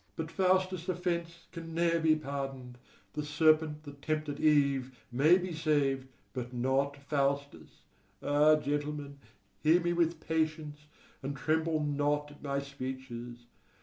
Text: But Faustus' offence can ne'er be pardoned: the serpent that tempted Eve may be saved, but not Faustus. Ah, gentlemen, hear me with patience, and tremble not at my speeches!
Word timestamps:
But 0.15 0.31
Faustus' 0.31 0.89
offence 0.89 1.45
can 1.51 1.75
ne'er 1.75 1.99
be 1.99 2.15
pardoned: 2.15 2.79
the 3.13 3.21
serpent 3.23 3.83
that 3.83 4.01
tempted 4.01 4.39
Eve 4.39 4.97
may 5.11 5.37
be 5.37 5.53
saved, 5.53 6.07
but 6.33 6.51
not 6.51 6.97
Faustus. 6.97 7.83
Ah, 8.23 8.55
gentlemen, 8.55 9.19
hear 9.61 9.79
me 9.79 9.93
with 9.93 10.19
patience, 10.19 10.87
and 11.21 11.37
tremble 11.37 11.83
not 11.83 12.31
at 12.31 12.41
my 12.41 12.57
speeches! 12.57 13.45